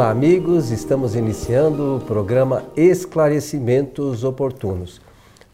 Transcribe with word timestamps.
Olá, 0.00 0.08
amigos. 0.08 0.70
Estamos 0.70 1.14
iniciando 1.14 1.96
o 1.96 2.00
programa 2.00 2.64
Esclarecimentos 2.74 4.24
Oportunos. 4.24 4.98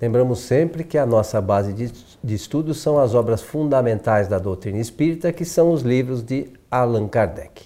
Lembramos 0.00 0.38
sempre 0.38 0.84
que 0.84 0.96
a 0.96 1.04
nossa 1.04 1.40
base 1.40 1.72
de, 1.72 1.90
de 2.22 2.34
estudos 2.36 2.78
são 2.78 2.96
as 2.96 3.12
obras 3.12 3.42
fundamentais 3.42 4.28
da 4.28 4.38
doutrina 4.38 4.78
espírita, 4.78 5.32
que 5.32 5.44
são 5.44 5.72
os 5.72 5.82
livros 5.82 6.22
de 6.22 6.46
Allan 6.70 7.08
Kardec. 7.08 7.64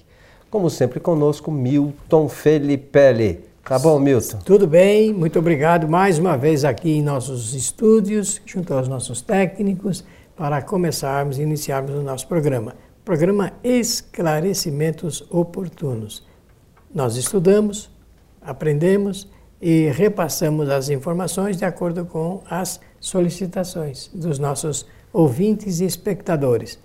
Como 0.50 0.70
sempre, 0.70 1.00
conosco, 1.00 1.50
Milton 1.50 2.30
Felipe. 2.30 3.40
Tá 3.62 3.78
bom, 3.78 3.98
Milton? 3.98 4.38
Tudo 4.38 4.66
bem, 4.66 5.12
muito 5.12 5.38
obrigado 5.38 5.86
mais 5.86 6.18
uma 6.18 6.38
vez 6.38 6.64
aqui 6.64 6.92
em 6.92 7.02
nossos 7.02 7.52
estúdios, 7.52 8.40
junto 8.46 8.72
aos 8.72 8.88
nossos 8.88 9.20
técnicos, 9.20 10.02
para 10.34 10.62
começarmos 10.62 11.38
e 11.38 11.42
iniciarmos 11.42 11.94
o 11.94 12.02
nosso 12.02 12.26
programa. 12.26 12.74
Programa 13.04 13.52
Esclarecimentos 13.62 15.26
Oportunos. 15.30 16.29
Nós 16.92 17.16
estudamos, 17.16 17.88
aprendemos 18.40 19.28
e 19.62 19.88
repassamos 19.90 20.68
as 20.68 20.88
informações 20.88 21.56
de 21.56 21.64
acordo 21.64 22.04
com 22.04 22.42
as 22.50 22.80
solicitações 22.98 24.10
dos 24.12 24.38
nossos 24.38 24.86
ouvintes 25.12 25.80
e 25.80 25.84
espectadores. 25.84 26.78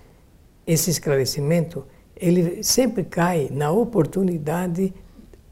Esse 0.67 0.91
esclarecimento, 0.91 1.85
ele 2.15 2.61
sempre 2.63 3.03
cai 3.03 3.49
na 3.51 3.71
oportunidade 3.71 4.93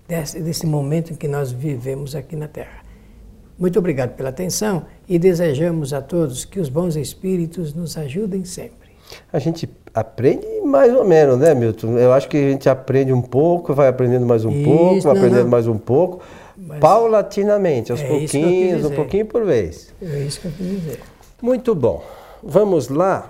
desse, 0.08 0.40
desse 0.40 0.68
momento 0.68 1.14
em 1.14 1.16
que 1.16 1.28
nós 1.28 1.52
vivemos 1.52 2.16
aqui 2.16 2.36
na 2.36 2.48
Terra. 2.48 2.84
Muito 3.58 3.80
obrigado 3.80 4.16
pela 4.16 4.30
atenção 4.30 4.86
e 5.08 5.18
desejamos 5.18 5.94
a 5.94 6.02
todos 6.02 6.46
que 6.46 6.60
os 6.60 6.70
bons 6.70 6.96
espíritos 6.96 7.74
nos 7.74 7.98
ajudem 7.98 8.46
sempre. 8.46 8.83
A 9.32 9.40
gente 9.40 9.70
aprende 9.94 10.46
mais 10.62 10.94
ou 10.94 11.06
menos, 11.06 11.38
né, 11.38 11.54
Milton? 11.54 11.98
Eu 11.98 12.14
acho 12.14 12.28
que 12.28 12.38
a 12.38 12.50
gente 12.52 12.70
aprende 12.70 13.14
um 13.14 13.22
pouco, 13.22 13.74
vai 13.74 13.88
aprendendo 13.88 14.26
mais 14.26 14.46
um 14.46 14.52
Isso, 14.52 14.64
pouco, 14.64 15.02
vai 15.02 15.18
aprendendo 15.18 15.44
não. 15.44 15.50
mais 15.50 15.68
um 15.68 15.78
pouco, 15.78 16.22
Mas 16.58 16.80
paulatinamente, 16.80 17.92
aos 17.92 18.02
é 18.02 18.08
pouquinhos, 18.08 18.86
um 18.86 18.92
pouquinho 18.92 19.26
por 19.26 19.46
vez. 19.46 19.94
É 20.02 20.20
isso 20.20 20.42
que 20.42 20.48
eu 20.48 20.52
quis 20.52 20.68
dizer. 20.68 21.00
Muito 21.42 21.76
bom. 21.76 22.04
Vamos 22.42 22.90
lá. 22.90 23.30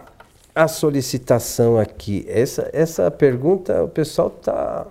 A 0.56 0.68
solicitação 0.68 1.80
aqui. 1.80 2.26
Essa, 2.30 2.70
essa 2.72 3.10
pergunta, 3.10 3.84
o 3.84 3.88
pessoal 3.88 4.28
está. 4.28 4.86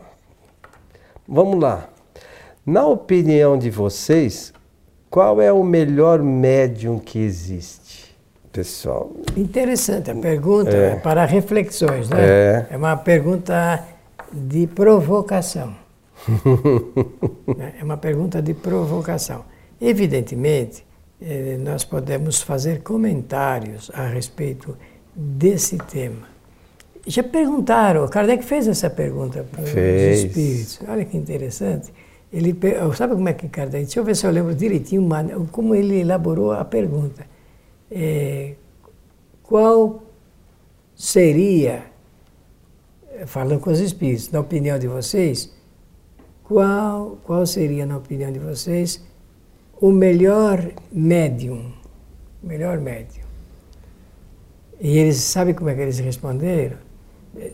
Vamos 1.27 1.61
lá. 1.61 1.89
Na 2.67 2.85
opinião 2.87 3.57
de 3.57 3.71
vocês, 3.71 4.53
qual 5.09 5.41
é 5.41 5.53
o 5.53 5.63
melhor 5.63 6.21
médium 6.21 6.99
que 6.99 7.19
existe? 7.19 8.02
Pessoal. 8.53 9.11
Interessante 9.37 10.11
a 10.11 10.15
pergunta, 10.15 10.71
é. 10.71 10.97
para 10.97 11.25
reflexões, 11.25 12.09
né? 12.09 12.19
É. 12.21 12.67
é 12.71 12.77
uma 12.77 12.97
pergunta 12.97 13.83
de 14.31 14.67
provocação. 14.67 15.75
é 17.81 17.83
uma 17.83 17.97
pergunta 17.97 18.41
de 18.41 18.55
provocação. 18.55 19.45
Evidentemente, 19.81 20.85
eh, 21.21 21.57
nós 21.59 21.85
podemos 21.85 22.43
fazer 22.43 22.83
comentários 22.83 23.91
a 23.95 24.07
respeito 24.07 24.77
desse 25.15 25.79
tema. 25.79 26.31
Já 27.05 27.25
perguntaram, 27.25 28.07
Kardec 28.07 28.45
fez 28.45 28.69
essa 28.69 28.89
pergunta 28.89 29.45
para 29.51 29.65
os 29.65 29.75
espíritos. 29.75 30.81
Olha 30.87 31.05
que 31.05 31.17
interessante. 31.17 31.93
Ele, 32.33 32.57
sabe 32.97 33.15
como 33.15 33.29
é 33.29 33.33
que 33.33 33.49
Kardec, 33.49 33.85
deixa 33.85 33.99
eu 33.99 34.05
ver 34.05 34.15
se 34.15 34.25
eu 34.25 34.31
lembro 34.31 34.55
direitinho 34.55 35.07
como 35.51 35.75
ele 35.75 36.01
elaborou 36.01 36.53
a 36.53 36.65
pergunta 36.65 37.32
é, 37.95 38.55
qual 39.43 40.03
seria, 40.97 41.85
falando 43.27 43.61
com 43.61 43.71
os 43.71 43.81
espíritos, 43.81 44.31
na 44.31 44.41
opinião 44.41 44.79
de 44.79 44.89
vocês, 44.89 45.55
qual, 46.43 47.19
qual 47.23 47.47
seria, 47.47 47.85
na 47.85 47.99
opinião 47.99 48.33
de 48.33 48.39
vocês, 48.39 49.05
o 49.79 49.91
melhor 49.91 50.73
médium? 50.91 51.73
Melhor 52.43 52.81
médium. 52.81 53.25
E 54.81 54.97
eles, 54.99 55.17
sabem 55.17 55.55
como 55.55 55.69
é 55.69 55.75
que 55.75 55.83
eles 55.83 55.99
responderam? 55.99 56.79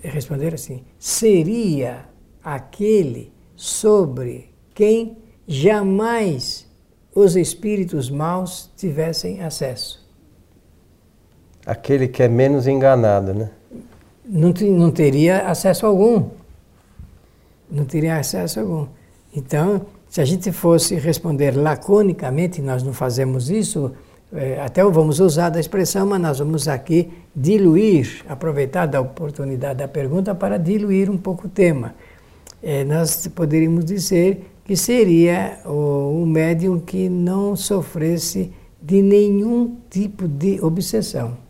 Responderam 0.02 0.54
assim: 0.54 0.82
seria 0.98 2.06
aquele 2.42 3.32
sobre 3.54 4.50
quem 4.74 5.18
jamais 5.46 6.66
os 7.14 7.36
espíritos 7.36 8.08
maus 8.08 8.70
tivessem 8.76 9.42
acesso 9.42 9.97
aquele 11.68 12.08
que 12.08 12.22
é 12.22 12.28
menos 12.28 12.66
enganado, 12.66 13.34
né? 13.34 13.50
Não, 14.24 14.54
não 14.72 14.90
teria 14.90 15.42
acesso 15.42 15.84
algum. 15.84 16.30
Não 17.70 17.84
teria 17.84 18.16
acesso 18.16 18.60
algum. 18.60 18.86
Então, 19.36 19.82
se 20.08 20.22
a 20.22 20.24
gente 20.24 20.50
fosse 20.50 20.94
responder 20.94 21.54
laconicamente, 21.54 22.62
nós 22.62 22.82
não 22.82 22.94
fazemos 22.94 23.50
isso, 23.50 23.92
é, 24.32 24.58
até 24.62 24.82
vamos 24.82 25.20
usar 25.20 25.50
da 25.50 25.60
expressão, 25.60 26.06
mas 26.06 26.20
nós 26.20 26.38
vamos 26.38 26.66
aqui 26.66 27.10
diluir, 27.36 28.24
aproveitar 28.26 28.86
da 28.86 29.02
oportunidade 29.02 29.78
da 29.78 29.88
pergunta 29.88 30.34
para 30.34 30.58
diluir 30.58 31.10
um 31.10 31.18
pouco 31.18 31.46
o 31.46 31.50
tema. 31.50 31.94
É, 32.62 32.82
nós 32.82 33.26
poderíamos 33.28 33.84
dizer 33.84 34.50
que 34.64 34.74
seria 34.74 35.58
o 35.66 36.24
médium 36.26 36.80
que 36.80 37.10
não 37.10 37.54
sofresse 37.54 38.50
de 38.80 39.02
nenhum 39.02 39.76
tipo 39.90 40.26
de 40.26 40.58
obsessão 40.62 41.47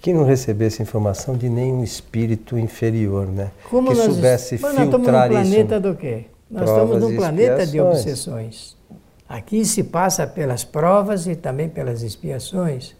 que 0.00 0.12
não 0.12 0.24
recebesse 0.24 0.82
informação 0.82 1.36
de 1.36 1.48
nenhum 1.48 1.84
espírito 1.84 2.58
inferior, 2.58 3.26
né? 3.26 3.50
Como 3.68 3.90
que 3.90 3.96
nós 3.96 4.06
soubesse 4.06 4.54
est... 4.54 4.64
filtrar 4.64 4.74
nós 4.74 4.84
estamos 4.86 5.08
num 5.08 5.28
planeta 5.28 5.80
do 5.80 5.94
quê? 5.94 6.24
Nós 6.50 6.64
Provas 6.64 6.82
estamos 6.82 7.10
num 7.10 7.16
planeta 7.16 7.66
de 7.66 7.80
obsessões. 7.80 8.76
Aqui 9.28 9.64
se 9.64 9.84
passa 9.84 10.26
pelas 10.26 10.64
provas 10.64 11.26
e 11.26 11.36
também 11.36 11.68
pelas 11.68 12.02
expiações. 12.02 12.96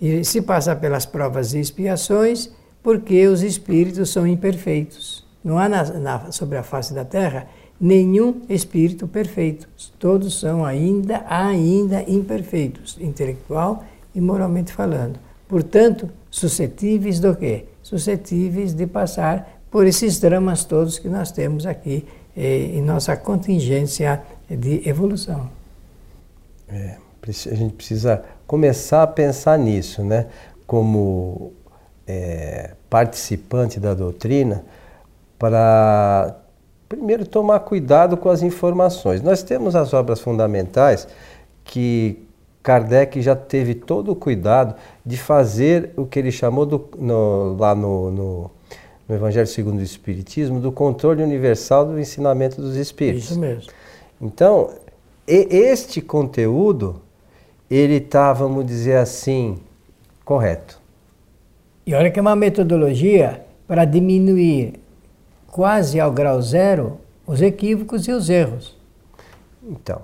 E 0.00 0.24
se 0.24 0.42
passa 0.42 0.76
pelas 0.76 1.06
provas 1.06 1.54
e 1.54 1.58
expiações 1.58 2.50
porque 2.82 3.26
os 3.26 3.42
espíritos 3.42 4.10
são 4.10 4.26
imperfeitos. 4.26 5.26
Não 5.42 5.58
há 5.58 5.68
na, 5.68 5.84
na, 5.84 6.32
sobre 6.32 6.58
a 6.58 6.62
face 6.62 6.92
da 6.92 7.04
Terra 7.04 7.48
nenhum 7.80 8.42
espírito 8.48 9.08
perfeito. 9.08 9.68
Todos 9.98 10.38
são 10.38 10.64
ainda, 10.64 11.24
ainda 11.28 12.02
imperfeitos, 12.06 12.96
intelectual 13.00 13.84
e 14.14 14.20
moralmente 14.20 14.72
falando. 14.72 15.18
Portanto, 15.48 16.08
suscetíveis 16.30 17.20
do 17.20 17.34
quê? 17.34 17.66
Suscetíveis 17.82 18.74
de 18.74 18.86
passar 18.86 19.60
por 19.70 19.86
esses 19.86 20.18
dramas 20.18 20.64
todos 20.64 20.98
que 20.98 21.08
nós 21.08 21.30
temos 21.30 21.66
aqui 21.66 22.06
eh, 22.36 22.72
em 22.74 22.82
nossa 22.82 23.16
contingência 23.16 24.22
de 24.48 24.88
evolução. 24.88 25.50
É, 26.68 26.96
a 27.22 27.54
gente 27.54 27.74
precisa 27.74 28.24
começar 28.46 29.02
a 29.02 29.06
pensar 29.06 29.58
nisso, 29.58 30.04
né? 30.04 30.26
Como 30.66 31.52
é, 32.06 32.74
participante 32.88 33.80
da 33.80 33.94
doutrina, 33.94 34.64
para 35.38 36.36
primeiro 36.88 37.26
tomar 37.26 37.60
cuidado 37.60 38.16
com 38.16 38.28
as 38.28 38.42
informações. 38.42 39.20
Nós 39.22 39.42
temos 39.42 39.74
as 39.74 39.92
obras 39.92 40.20
fundamentais 40.20 41.08
que 41.64 42.25
Kardec 42.66 43.22
já 43.22 43.36
teve 43.36 43.76
todo 43.76 44.10
o 44.10 44.16
cuidado 44.16 44.74
de 45.04 45.16
fazer 45.16 45.92
o 45.96 46.04
que 46.04 46.18
ele 46.18 46.32
chamou 46.32 46.66
do, 46.66 46.84
no, 46.98 47.56
lá 47.56 47.76
no, 47.76 48.10
no, 48.10 48.50
no, 49.08 49.14
Evangelho 49.14 49.46
segundo 49.46 49.78
o 49.78 49.82
Espiritismo 49.84 50.58
do 50.58 50.72
controle 50.72 51.22
universal 51.22 51.86
do 51.86 51.96
ensinamento 51.96 52.60
dos 52.60 52.74
Espíritos. 52.74 53.30
Isso 53.30 53.38
mesmo. 53.38 53.70
Então, 54.20 54.70
este 55.28 56.00
conteúdo, 56.00 57.00
ele 57.70 57.98
está, 57.98 58.32
vamos 58.32 58.66
dizer 58.66 58.96
assim, 58.96 59.58
correto. 60.24 60.80
E 61.86 61.94
olha 61.94 62.10
que 62.10 62.18
é 62.18 62.22
uma 62.22 62.34
metodologia 62.34 63.46
para 63.68 63.84
diminuir 63.84 64.80
quase 65.46 66.00
ao 66.00 66.10
grau 66.10 66.42
zero 66.42 66.98
os 67.24 67.40
equívocos 67.40 68.08
e 68.08 68.10
os 68.10 68.28
erros. 68.28 68.76
Então, 69.62 70.02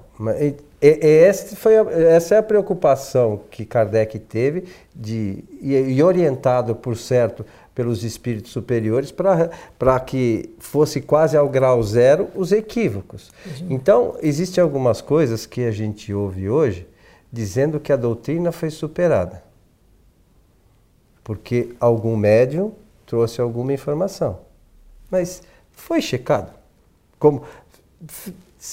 esse 0.88 1.54
foi 1.54 1.78
a, 1.78 1.82
essa 1.82 2.34
é 2.34 2.38
a 2.38 2.42
preocupação 2.42 3.42
que 3.50 3.64
Kardec 3.64 4.18
teve 4.18 4.64
de, 4.94 5.44
e, 5.60 5.74
e 5.74 6.02
orientado, 6.02 6.74
por 6.74 6.96
certo, 6.96 7.46
pelos 7.74 8.02
espíritos 8.04 8.50
superiores 8.50 9.12
para 9.12 10.00
que 10.00 10.50
fosse 10.58 11.00
quase 11.00 11.36
ao 11.36 11.48
grau 11.48 11.82
zero 11.82 12.28
os 12.34 12.52
equívocos. 12.52 13.30
Uhum. 13.46 13.66
Então, 13.70 14.16
existem 14.20 14.62
algumas 14.62 15.00
coisas 15.00 15.46
que 15.46 15.64
a 15.64 15.70
gente 15.70 16.12
ouve 16.12 16.48
hoje 16.48 16.86
dizendo 17.32 17.80
que 17.80 17.92
a 17.92 17.96
doutrina 17.96 18.52
foi 18.52 18.68
superada. 18.68 19.42
Porque 21.24 21.74
algum 21.80 22.16
médium 22.16 22.72
trouxe 23.06 23.40
alguma 23.40 23.72
informação. 23.72 24.40
Mas 25.10 25.42
foi 25.70 26.02
checado. 26.02 26.52
Como 27.18 27.44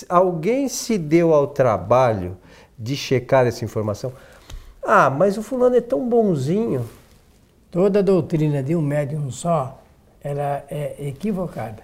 alguém 0.07 0.67
se 0.67 0.97
deu 0.97 1.33
ao 1.33 1.47
trabalho 1.47 2.37
de 2.77 2.95
checar 2.95 3.47
essa 3.47 3.65
informação. 3.65 4.13
Ah, 4.83 5.09
mas 5.09 5.37
o 5.37 5.43
fulano 5.43 5.75
é 5.75 5.81
tão 5.81 6.07
bonzinho. 6.07 6.85
Toda 7.71 7.99
a 7.99 8.01
doutrina 8.01 8.63
de 8.63 8.75
um 8.75 8.81
médium 8.81 9.29
só, 9.31 9.81
ela 10.21 10.63
é 10.69 10.95
equivocada. 10.99 11.83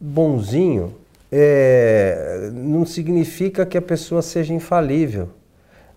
bonzinho 0.00 0.94
é, 1.30 2.50
não 2.52 2.84
significa 2.84 3.64
que 3.64 3.78
a 3.78 3.82
pessoa 3.82 4.22
seja 4.22 4.52
infalível. 4.52 5.30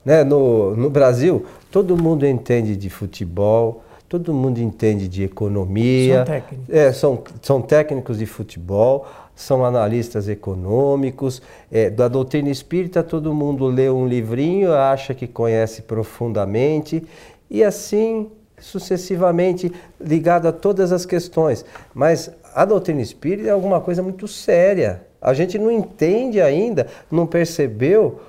Né? 0.03 0.23
No, 0.23 0.75
no 0.75 0.89
Brasil, 0.89 1.45
todo 1.69 1.97
mundo 1.97 2.25
entende 2.25 2.75
de 2.75 2.89
futebol, 2.89 3.83
todo 4.09 4.33
mundo 4.33 4.59
entende 4.59 5.07
de 5.07 5.24
economia. 5.24 6.18
São 6.18 6.25
técnicos. 6.25 6.69
É, 6.69 6.92
são, 6.94 7.24
são 7.42 7.62
técnicos 7.62 8.18
de 8.18 8.25
futebol, 8.25 9.06
são 9.36 9.65
analistas 9.65 10.30
econômicos. 10.30 11.42
É, 11.71 11.89
da 11.89 12.07
doutrina 12.07 12.50
espírita, 12.50 13.04
todo 13.04 13.33
mundo 13.33 13.65
lê 13.68 13.89
um 13.89 14.07
livrinho, 14.07 14.74
acha 14.74 15.13
que 15.13 15.27
conhece 15.27 15.81
profundamente, 15.81 17.04
e 17.50 17.63
assim 17.63 18.30
sucessivamente 18.59 19.71
ligado 20.00 20.48
a 20.48 20.51
todas 20.51 20.92
as 20.92 21.06
questões. 21.06 21.63
Mas 21.94 22.31
a 22.56 22.65
doutrina 22.65 23.01
espírita 23.01 23.50
é 23.50 23.51
alguma 23.51 23.80
coisa 23.80 24.01
muito 24.01 24.27
séria. 24.27 25.04
A 25.21 25.33
gente 25.33 25.59
não 25.59 25.69
entende 25.69 26.42
ainda, 26.42 26.88
não 27.12 27.27
percebeu 27.27 28.19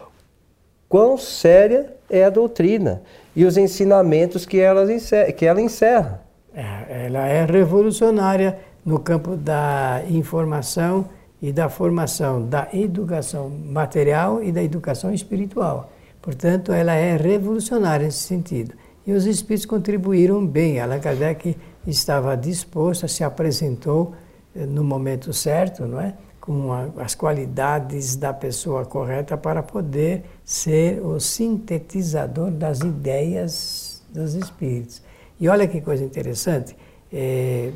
quão 0.88 1.16
séria 1.16 1.94
é 2.10 2.24
a 2.24 2.30
doutrina 2.30 3.02
e 3.38 3.44
os 3.44 3.56
ensinamentos 3.56 4.44
que 4.44 4.58
ela 4.58 4.92
encerra. 4.92 5.30
Que 5.30 5.46
ela, 5.46 5.60
encerra. 5.60 6.22
É, 6.52 7.06
ela 7.06 7.24
é 7.28 7.44
revolucionária 7.44 8.58
no 8.84 8.98
campo 8.98 9.36
da 9.36 10.02
informação 10.10 11.08
e 11.40 11.52
da 11.52 11.68
formação, 11.68 12.44
da 12.44 12.66
educação 12.72 13.48
material 13.48 14.42
e 14.42 14.50
da 14.50 14.60
educação 14.60 15.14
espiritual. 15.14 15.92
Portanto, 16.20 16.72
ela 16.72 16.94
é 16.94 17.16
revolucionária 17.16 18.06
nesse 18.06 18.24
sentido. 18.24 18.74
E 19.06 19.12
os 19.12 19.24
espíritos 19.24 19.66
contribuíram 19.66 20.44
bem. 20.44 20.80
Allan 20.80 20.98
Kardec 20.98 21.56
estava 21.86 22.36
disposto, 22.36 23.06
se 23.06 23.22
apresentou 23.22 24.14
eh, 24.52 24.66
no 24.66 24.82
momento 24.82 25.32
certo, 25.32 25.86
não 25.86 26.00
é? 26.00 26.12
Com 26.48 26.72
a, 26.72 26.88
as 27.04 27.14
qualidades 27.14 28.16
da 28.16 28.32
pessoa 28.32 28.86
correta 28.86 29.36
para 29.36 29.62
poder 29.62 30.24
ser 30.42 30.98
o 31.04 31.20
sintetizador 31.20 32.50
das 32.50 32.80
ideias 32.80 34.02
dos 34.08 34.32
espíritos. 34.32 35.02
E 35.38 35.46
olha 35.46 35.68
que 35.68 35.78
coisa 35.82 36.02
interessante, 36.02 36.74
é, 37.12 37.70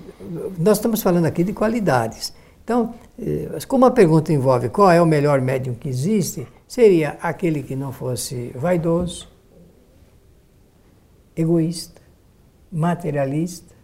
nós 0.58 0.78
estamos 0.78 1.02
falando 1.02 1.26
aqui 1.26 1.44
de 1.44 1.52
qualidades. 1.52 2.32
Então, 2.64 2.94
é, 3.20 3.58
como 3.68 3.84
a 3.84 3.90
pergunta 3.90 4.32
envolve 4.32 4.70
qual 4.70 4.90
é 4.90 5.02
o 5.02 5.06
melhor 5.06 5.42
médium 5.42 5.74
que 5.74 5.90
existe, 5.90 6.48
seria 6.66 7.18
aquele 7.20 7.62
que 7.62 7.76
não 7.76 7.92
fosse 7.92 8.52
vaidoso, 8.54 9.28
egoísta, 11.36 12.00
materialista, 12.72 13.74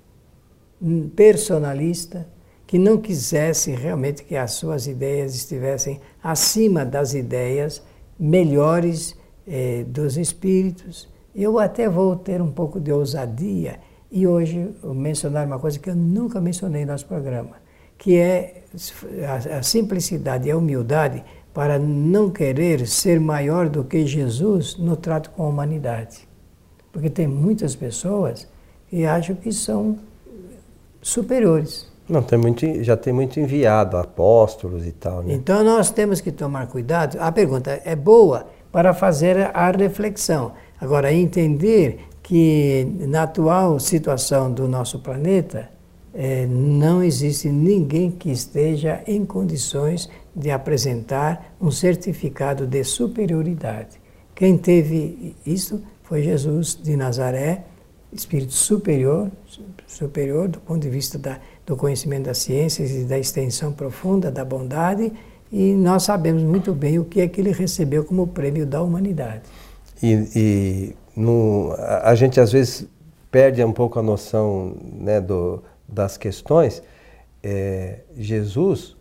personalista, 1.14 2.26
que 2.68 2.78
não 2.78 2.98
quisesse 2.98 3.70
realmente 3.70 4.22
que 4.22 4.36
as 4.36 4.52
suas 4.52 4.86
ideias 4.86 5.34
estivessem 5.34 5.98
acima 6.22 6.84
das 6.84 7.14
ideias 7.14 7.82
melhores 8.20 9.16
eh, 9.46 9.86
dos 9.88 10.18
espíritos. 10.18 11.08
Eu 11.34 11.58
até 11.58 11.88
vou 11.88 12.14
ter 12.14 12.42
um 12.42 12.52
pouco 12.52 12.78
de 12.78 12.92
ousadia 12.92 13.80
e 14.12 14.26
hoje 14.26 14.70
mencionar 14.84 15.46
uma 15.46 15.58
coisa 15.58 15.78
que 15.78 15.88
eu 15.88 15.96
nunca 15.96 16.42
mencionei 16.42 16.84
no 16.84 16.92
nosso 16.92 17.06
programa, 17.06 17.56
que 17.96 18.18
é 18.18 18.64
a, 19.26 19.60
a 19.60 19.62
simplicidade 19.62 20.46
e 20.46 20.50
a 20.50 20.56
humildade 20.58 21.24
para 21.54 21.78
não 21.78 22.28
querer 22.28 22.86
ser 22.86 23.18
maior 23.18 23.70
do 23.70 23.82
que 23.82 24.06
Jesus 24.06 24.76
no 24.76 24.94
trato 24.94 25.30
com 25.30 25.44
a 25.44 25.48
humanidade. 25.48 26.28
Porque 26.92 27.08
tem 27.08 27.26
muitas 27.26 27.74
pessoas 27.74 28.46
que 28.90 29.06
acham 29.06 29.34
que 29.34 29.52
são 29.52 29.98
superiores. 31.00 31.87
Não, 32.08 32.22
tem 32.22 32.38
muito, 32.38 32.82
já 32.82 32.96
tem 32.96 33.12
muito 33.12 33.38
enviado, 33.38 33.96
apóstolos 33.96 34.86
e 34.86 34.92
tal. 34.92 35.22
Né? 35.22 35.34
Então 35.34 35.62
nós 35.62 35.90
temos 35.90 36.20
que 36.20 36.32
tomar 36.32 36.66
cuidado. 36.66 37.18
A 37.20 37.30
pergunta 37.30 37.80
é 37.84 37.94
boa 37.94 38.46
para 38.72 38.94
fazer 38.94 39.50
a 39.54 39.70
reflexão. 39.70 40.52
Agora, 40.80 41.12
entender 41.12 42.00
que 42.22 42.86
na 43.00 43.24
atual 43.24 43.78
situação 43.78 44.52
do 44.52 44.68
nosso 44.68 45.00
planeta, 45.00 45.70
é, 46.14 46.46
não 46.46 47.02
existe 47.02 47.48
ninguém 47.48 48.10
que 48.10 48.30
esteja 48.30 49.02
em 49.06 49.24
condições 49.24 50.08
de 50.34 50.50
apresentar 50.50 51.54
um 51.60 51.70
certificado 51.70 52.66
de 52.66 52.82
superioridade. 52.84 54.00
Quem 54.34 54.56
teve 54.56 55.36
isso 55.44 55.82
foi 56.02 56.22
Jesus 56.22 56.78
de 56.80 56.96
Nazaré, 56.96 57.64
espírito 58.12 58.52
superior, 58.52 59.30
superior 59.86 60.48
do 60.48 60.60
ponto 60.60 60.80
de 60.80 60.88
vista 60.88 61.18
da, 61.18 61.38
do 61.68 61.76
conhecimento 61.76 62.24
das 62.24 62.38
ciências 62.38 62.90
e 62.90 63.04
da 63.04 63.18
extensão 63.18 63.70
profunda 63.70 64.30
da 64.30 64.42
bondade, 64.42 65.12
e 65.52 65.74
nós 65.74 66.04
sabemos 66.04 66.42
muito 66.42 66.72
bem 66.72 66.98
o 66.98 67.04
que 67.04 67.20
é 67.20 67.28
que 67.28 67.42
ele 67.42 67.52
recebeu 67.52 68.04
como 68.04 68.26
prêmio 68.26 68.64
da 68.64 68.82
humanidade. 68.82 69.42
E, 70.02 70.28
e 70.34 70.96
no, 71.14 71.74
a, 71.76 72.10
a, 72.10 72.14
gente 72.14 72.40
às 72.40 72.50
vezes 72.52 72.86
perde 73.30 73.62
um 73.62 73.72
pouco 73.72 73.98
a 73.98 74.02
noção 74.02 74.76
né, 74.98 75.20
do, 75.20 75.62
das 75.86 76.16
questões. 76.16 76.82
É, 77.42 77.98
Jesus 78.16 78.96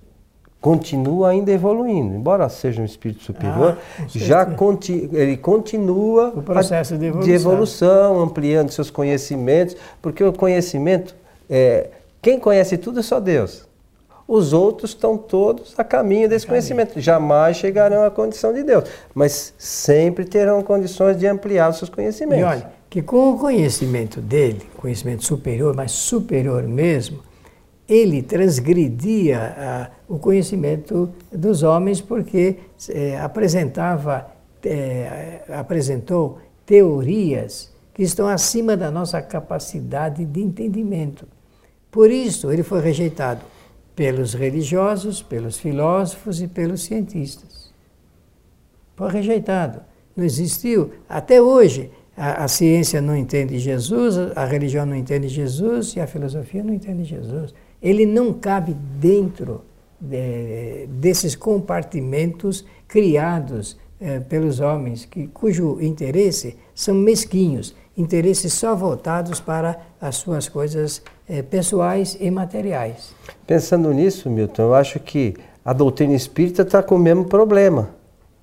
continua 0.59 1.29
ainda 1.29 1.51
evoluindo, 1.51 2.15
embora 2.15 2.49
seja 2.49 2.81
um 2.81 2.85
espírito 2.85 3.23
superior, 3.23 3.77
ah, 3.77 4.03
já 4.13 4.45
conti 4.45 5.09
ele 5.13 5.37
continua 5.37 6.33
o 6.35 6.43
processo 6.43 6.97
de 6.97 7.05
evolução. 7.05 7.25
de 7.25 7.31
evolução. 7.31 8.21
ampliando 8.21 8.71
seus 8.71 8.89
conhecimentos, 8.89 9.77
porque 10.01 10.21
o 10.21 10.33
conhecimento, 10.33 11.15
é, 11.49 11.91
quem 12.21 12.39
conhece 12.39 12.77
tudo 12.77 12.99
é 12.99 13.03
só 13.03 13.19
Deus. 13.19 13.67
Os 14.27 14.51
outros 14.51 14.91
estão 14.91 15.17
todos 15.17 15.73
a 15.77 15.83
caminho 15.85 16.27
desse 16.27 16.45
conhecimento, 16.45 16.99
jamais 16.99 17.55
chegarão 17.55 18.03
à 18.03 18.11
condição 18.11 18.53
de 18.53 18.61
Deus, 18.61 18.83
mas 19.15 19.53
sempre 19.57 20.25
terão 20.25 20.61
condições 20.61 21.17
de 21.17 21.25
ampliar 21.25 21.69
os 21.69 21.77
seus 21.77 21.89
conhecimentos. 21.89 22.41
E 22.41 22.43
olha, 22.43 22.71
que 22.89 23.01
com 23.01 23.31
o 23.31 23.39
conhecimento 23.39 24.19
dele, 24.19 24.61
conhecimento 24.75 25.23
superior, 25.23 25.73
mas 25.73 25.91
superior 25.91 26.63
mesmo, 26.63 27.21
ele 27.87 28.21
transgredia 28.21 29.55
ah, 29.57 29.89
o 30.09 30.19
conhecimento 30.19 31.09
dos 31.31 31.63
homens 31.63 32.01
porque 32.01 32.57
eh, 32.89 33.17
apresentava, 33.17 34.27
eh, 34.65 35.41
apresentou 35.57 36.39
teorias 36.65 37.71
que 37.93 38.03
estão 38.03 38.27
acima 38.27 38.75
da 38.75 38.91
nossa 38.91 39.21
capacidade 39.21 40.25
de 40.25 40.41
entendimento. 40.41 41.25
Por 41.91 42.11
isso, 42.11 42.51
ele 42.51 42.63
foi 42.63 42.81
rejeitado 42.81 43.41
pelos 43.95 44.33
religiosos, 44.33 45.21
pelos 45.21 45.57
filósofos 45.57 46.41
e 46.41 46.47
pelos 46.47 46.83
cientistas. 46.83 47.73
Foi 48.95 49.11
rejeitado. 49.11 49.81
Não 50.15 50.23
existiu. 50.23 50.91
Até 51.07 51.41
hoje, 51.41 51.91
a, 52.15 52.43
a 52.43 52.47
ciência 52.47 53.01
não 53.01 53.15
entende 53.15 53.57
Jesus, 53.59 54.15
a 54.35 54.45
religião 54.45 54.85
não 54.85 54.95
entende 54.95 55.27
Jesus 55.27 55.95
e 55.95 55.99
a 55.99 56.07
filosofia 56.07 56.63
não 56.63 56.73
entende 56.73 57.03
Jesus 57.03 57.53
ele 57.81 58.05
não 58.05 58.33
cabe 58.33 58.75
dentro 58.99 59.61
de, 59.99 60.87
desses 60.87 61.35
compartimentos 61.35 62.65
criados 62.87 63.77
eh, 63.99 64.19
pelos 64.19 64.59
homens, 64.59 65.05
que, 65.05 65.27
cujo 65.27 65.79
interesse 65.81 66.55
são 66.73 66.95
mesquinhos, 66.95 67.75
interesses 67.97 68.53
só 68.53 68.75
voltados 68.75 69.39
para 69.39 69.79
as 69.99 70.17
suas 70.17 70.47
coisas 70.47 71.01
eh, 71.27 71.41
pessoais 71.41 72.15
e 72.19 72.29
materiais. 72.29 73.11
Pensando 73.45 73.91
nisso, 73.91 74.29
Milton, 74.29 74.61
eu 74.61 74.75
acho 74.75 74.99
que 74.99 75.33
a 75.65 75.73
doutrina 75.73 76.13
espírita 76.13 76.61
está 76.61 76.83
com 76.83 76.95
o 76.95 76.99
mesmo 76.99 77.25
problema. 77.25 77.89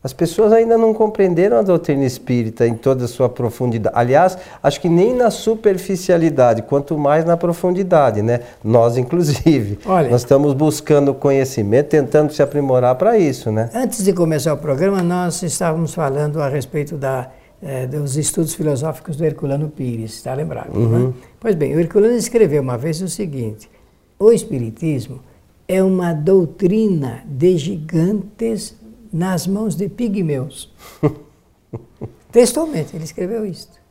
As 0.04 0.12
pessoas 0.12 0.52
ainda 0.52 0.76
não 0.76 0.92
compreenderam 0.92 1.56
a 1.56 1.62
doutrina 1.62 2.04
espírita 2.04 2.66
em 2.66 2.74
toda 2.74 3.06
a 3.06 3.08
sua 3.08 3.26
profundidade. 3.26 3.96
Aliás, 3.96 4.36
acho 4.62 4.78
que 4.78 4.86
nem 4.86 5.14
na 5.14 5.30
superficialidade, 5.30 6.60
quanto 6.60 6.98
mais 6.98 7.24
na 7.24 7.38
profundidade, 7.38 8.20
né? 8.20 8.40
Nós, 8.62 8.98
inclusive. 8.98 9.78
Olha, 9.86 10.10
nós 10.10 10.20
estamos 10.20 10.52
buscando 10.52 11.14
conhecimento, 11.14 11.88
tentando 11.88 12.34
se 12.34 12.42
aprimorar 12.42 12.96
para 12.96 13.16
isso, 13.16 13.50
né? 13.50 13.70
Antes 13.72 14.04
de 14.04 14.12
começar 14.12 14.52
o 14.52 14.58
programa, 14.58 15.02
nós 15.02 15.42
estávamos 15.42 15.94
falando 15.94 16.42
a 16.42 16.50
respeito 16.50 16.98
da, 16.98 17.30
eh, 17.66 17.86
dos 17.86 18.16
estudos 18.18 18.54
filosóficos 18.54 19.16
do 19.16 19.24
Herculano 19.24 19.70
Pires, 19.70 20.12
está 20.16 20.34
lembrado? 20.34 20.76
Uhum. 20.76 21.08
Né? 21.08 21.14
Pois 21.40 21.54
bem, 21.54 21.74
o 21.74 21.80
Herculano 21.80 22.14
escreveu 22.14 22.60
uma 22.60 22.76
vez 22.76 23.00
o 23.00 23.08
seguinte: 23.08 23.70
o 24.18 24.30
Espiritismo 24.30 25.20
é 25.66 25.82
uma 25.82 26.12
doutrina 26.12 27.24
de 27.26 27.56
gigantes 27.56 28.76
nas 29.10 29.46
mãos 29.46 29.74
de 29.74 29.88
pigmeus. 29.88 30.70
Textualmente, 32.30 32.94
ele 32.94 33.04
escreveu 33.04 33.46
isto. 33.46 33.82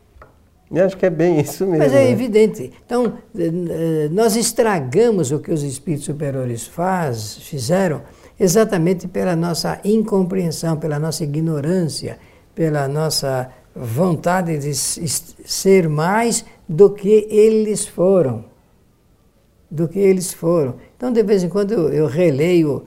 Eu 0.71 0.85
acho 0.85 0.95
que 0.95 1.07
é 1.07 1.09
bem 1.09 1.39
isso 1.39 1.65
mesmo. 1.65 1.79
Mas 1.79 1.93
é 1.93 2.03
né? 2.03 2.11
evidente. 2.11 2.71
Então, 2.85 3.13
eh, 3.35 3.41
eh, 3.47 4.09
nós 4.11 4.35
estragamos 4.35 5.31
o 5.31 5.39
que 5.39 5.51
os 5.51 5.63
espíritos 5.63 6.05
superiores 6.05 6.67
faz, 6.67 7.37
fizeram 7.37 8.03
exatamente 8.39 9.07
pela 9.07 9.35
nossa 9.35 9.79
incompreensão, 9.83 10.77
pela 10.77 10.99
nossa 10.99 11.23
ignorância, 11.23 12.19
pela 12.53 12.87
nossa 12.87 13.49
vontade 13.75 14.57
de 14.57 14.73
ser 14.75 15.89
mais 15.89 16.45
do 16.67 16.89
que 16.89 17.27
eles 17.29 17.85
foram. 17.85 18.45
Do 19.69 19.87
que 19.87 19.99
eles 19.99 20.33
foram. 20.33 20.75
Então, 20.95 21.11
de 21.11 21.23
vez 21.23 21.43
em 21.43 21.49
quando, 21.49 21.71
eu, 21.71 22.05
releio 22.05 22.85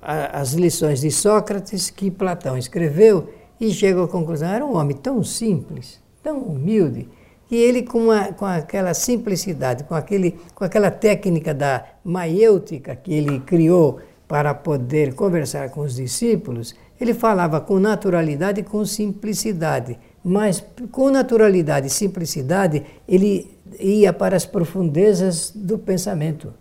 as 0.00 0.52
lições 0.52 1.00
de 1.00 1.10
Sócrates 1.10 1.90
que 1.90 2.10
Platão 2.10 2.56
escreveu 2.56 3.28
e 3.60 3.70
chego 3.70 4.02
à 4.02 4.08
conclusão: 4.08 4.48
era 4.48 4.64
um 4.64 4.76
homem 4.76 4.96
tão 4.96 5.22
simples, 5.22 6.00
tão 6.22 6.38
humilde, 6.38 7.08
que 7.48 7.56
ele, 7.56 7.82
com, 7.82 8.10
a, 8.10 8.32
com 8.32 8.44
aquela 8.44 8.94
simplicidade, 8.94 9.84
com, 9.84 9.94
aquele, 9.94 10.38
com 10.54 10.64
aquela 10.64 10.90
técnica 10.90 11.54
da 11.54 11.84
maiêutica 12.04 12.96
que 12.96 13.12
ele 13.12 13.40
criou 13.40 14.00
para 14.26 14.54
poder 14.54 15.14
conversar 15.14 15.70
com 15.70 15.82
os 15.82 15.94
discípulos, 15.94 16.74
ele 17.00 17.14
falava 17.14 17.60
com 17.60 17.78
naturalidade 17.78 18.60
e 18.60 18.64
com 18.64 18.84
simplicidade. 18.84 19.98
Mas 20.22 20.64
com 20.90 21.10
naturalidade 21.10 21.88
e 21.88 21.90
simplicidade, 21.90 22.82
ele 23.06 23.50
ia 23.78 24.12
para 24.12 24.36
as 24.36 24.46
profundezas 24.46 25.52
do 25.54 25.78
pensamento. 25.78 26.54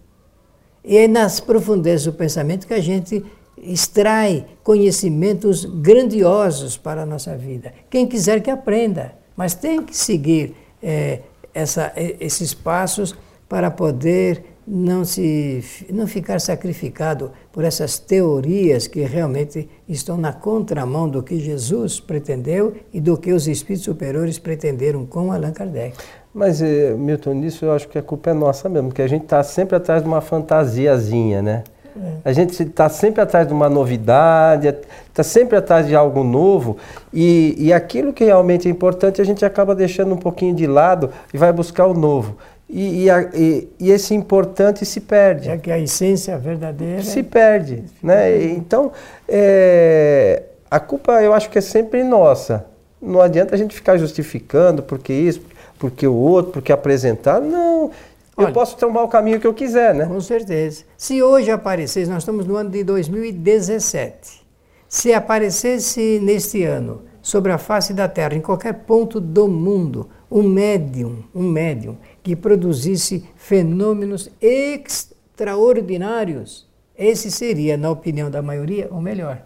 E 0.83 0.97
é 0.97 1.07
nas 1.07 1.39
profundezas 1.39 2.05
do 2.05 2.13
pensamento 2.13 2.67
que 2.67 2.73
a 2.73 2.81
gente 2.81 3.23
extrai 3.57 4.45
conhecimentos 4.63 5.63
grandiosos 5.63 6.75
para 6.75 7.03
a 7.03 7.05
nossa 7.05 7.37
vida. 7.37 7.73
Quem 7.89 8.05
quiser 8.05 8.41
que 8.41 8.51
aprenda, 8.51 9.15
mas 9.37 9.53
tem 9.53 9.81
que 9.81 9.95
seguir 9.95 10.55
é, 10.81 11.19
essa, 11.53 11.93
esses 11.95 12.53
passos 12.53 13.15
para 13.47 13.71
poder 13.71 14.52
não, 14.67 15.03
se, 15.03 15.63
não 15.89 16.08
ficar 16.08 16.39
sacrificado 16.39 17.32
por 17.51 17.63
essas 17.63 18.00
teorias 18.00 18.88
que 18.88 19.01
realmente 19.01 19.70
estão 19.88 20.17
na 20.17 20.34
contramão 20.34 21.08
do 21.08 21.22
que 21.22 21.39
Jesus 21.39 22.00
pretendeu 22.00 22.75
e 22.93 23.00
do 23.00 23.17
que 23.17 23.32
os 23.32 23.48
espíritos 23.48 23.86
superiores 23.86 24.39
pretenderam 24.39 25.05
com 25.05 25.32
Allan 25.32 25.51
Kardec. 25.51 25.98
Mas, 26.34 26.62
eh, 26.62 26.96
Milton, 26.98 27.34
nisso 27.36 27.65
eu 27.65 27.74
acho 27.74 27.88
que 27.88 27.98
a 27.98 28.01
culpa 28.01 28.32
é 28.32 28.34
nossa 28.34 28.67
mesmo, 28.67 28.89
porque 28.89 29.03
a 29.03 29.08
gente 29.08 29.24
está 29.24 29.43
sempre 29.43 29.75
atrás 29.75 30.01
de 30.01 30.08
uma 30.08 30.22
fantasiazinha, 30.22 31.41
né? 31.41 31.63
É. 31.96 32.29
A 32.29 32.34
gente 32.34 32.62
está 32.63 32.89
sempre 32.89 33.22
atrás 33.22 33.48
de 33.48 33.53
uma 33.53 33.70
novidade, 33.70 34.67
está 35.08 35.22
sempre 35.22 35.55
atrás 35.55 35.86
de 35.86 35.96
algo 35.96 36.24
novo, 36.24 36.77
e, 37.13 37.55
e 37.58 37.72
aquilo 37.72 38.12
que 38.12 38.24
realmente 38.24 38.67
é 38.67 38.72
importante 38.72 39.22
a 39.22 39.24
gente 39.24 39.46
acaba 39.46 39.75
deixando 39.75 40.13
um 40.13 40.17
pouquinho 40.17 40.55
de 40.55 40.65
lado 40.65 41.12
e 41.32 41.38
vai 41.38 41.53
buscar 41.53 41.86
o 41.86 41.93
novo. 41.93 42.36
E, 42.70 43.03
e, 43.03 43.10
a, 43.10 43.22
e, 43.34 43.70
e, 43.79 43.91
esse 43.91 44.13
importante 44.13 44.86
se 44.86 45.00
perde. 45.01 45.50
É 45.50 45.58
que 45.58 45.72
a 45.72 45.77
essência 45.77 46.38
verdadeira. 46.38 47.03
Se 47.03 47.22
perde. 47.22 47.84
Né? 48.01 48.46
Então, 48.46 48.91
é, 49.27 50.43
a 50.72 50.79
culpa 50.79 51.22
eu 51.22 51.34
acho 51.34 51.50
que 51.50 51.58
é 51.58 51.62
sempre 51.62 52.03
nossa. 52.03 52.65
Não 53.01 53.22
adianta 53.22 53.53
a 53.53 53.58
gente 53.58 53.75
ficar 53.75 53.98
justificando 53.98 54.82
porque 54.82 55.13
isso, 55.13 55.41
porque 55.77 56.08
o 56.08 56.15
outro, 56.15 56.53
porque 56.53 56.72
apresentar. 56.72 57.39
Não. 57.39 57.91
Olha, 58.36 58.48
eu 58.48 58.53
posso 58.53 58.75
tomar 58.77 59.03
o 59.03 59.08
caminho 59.08 59.39
que 59.39 59.46
eu 59.46 59.53
quiser, 59.53 59.93
né? 59.93 60.05
Com 60.05 60.22
certeza. 60.22 60.84
Se 60.98 61.22
hoje 61.22 61.51
aparecesse, 61.51 62.10
nós 62.10 62.24
estamos 62.24 62.48
no 62.48 62.55
ano 62.55 62.72
de 62.72 62.84
2017. 62.84 64.41
Se 64.89 65.13
aparecesse 65.13 66.20
neste 66.24 66.63
ano, 66.63 67.01
sobre 67.24 67.51
a 67.51 67.58
face 67.58 67.93
da 67.93 68.08
Terra, 68.08 68.36
em 68.36 68.41
qualquer 68.41 68.74
ponto 68.74 69.20
do 69.20 69.48
mundo, 69.48 70.10
um 70.29 70.43
médium, 70.43 71.24
um 71.34 71.43
médium 71.43 71.98
que 72.24 72.36
produzisse 72.36 73.25
fenômenos 73.36 74.32
extraordinários, 74.42 76.68
esse 76.98 77.30
seria, 77.30 77.75
na 77.75 77.92
opinião 77.92 78.32
da 78.32 78.42
maioria, 78.42 78.88
o 78.89 79.01
melhor, 79.01 79.42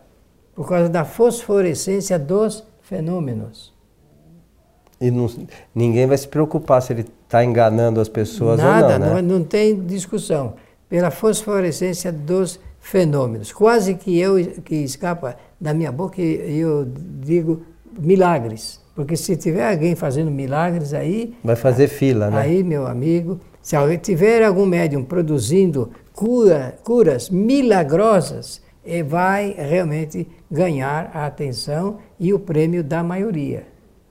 por 0.53 0.69
causa 0.69 0.87
da 0.87 1.03
fosforescência 1.03 2.19
dos 2.19 2.63
fenômenos. 2.81 3.75
E 4.99 5.11
não, 5.11 5.29
ninguém 5.73 6.07
vai 6.07 6.17
se 6.17 6.27
preocupar 6.27 6.81
se 6.81 6.93
ele 6.93 7.05
está 7.23 7.43
enganando 7.43 7.99
as 7.99 8.09
pessoas 8.09 8.59
Nada, 8.59 8.93
ou 8.93 8.99
não, 8.99 9.15
né? 9.15 9.21
não, 9.21 9.39
não 9.39 9.43
tem 9.43 9.85
discussão. 9.85 10.53
Pela 10.89 11.11
fosforescência 11.11 12.11
dos 12.11 12.59
fenômenos. 12.79 13.51
Quase 13.51 13.95
que 13.95 14.17
eu 14.17 14.35
que 14.63 14.75
escapa 14.75 15.35
da 15.59 15.73
minha 15.73 15.91
boca 15.91 16.21
eu 16.21 16.87
digo 17.21 17.63
milagres. 17.99 18.79
Porque 18.97 19.15
se 19.15 19.37
tiver 19.37 19.71
alguém 19.71 19.93
fazendo 19.93 20.31
milagres 20.31 20.91
aí. 20.91 21.37
Vai 21.43 21.55
fazer 21.55 21.87
fila, 21.87 22.31
né? 22.31 22.41
Aí, 22.41 22.63
meu 22.63 22.87
amigo, 22.87 23.39
se 23.61 23.77
tiver 23.99 24.43
algum 24.43 24.65
médium 24.65 25.03
produzindo 25.03 25.91
cura, 26.11 26.79
curas 26.83 27.29
milagrosas, 27.29 28.59
vai 29.07 29.53
realmente 29.55 30.27
ganhar 30.49 31.11
a 31.13 31.27
atenção 31.27 31.99
e 32.19 32.33
o 32.33 32.39
prêmio 32.39 32.83
da 32.83 33.03
maioria. 33.03 33.67